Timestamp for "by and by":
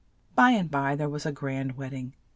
0.33-0.95